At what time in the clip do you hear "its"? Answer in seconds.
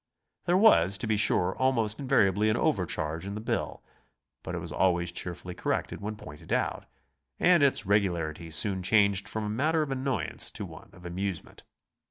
7.61-7.85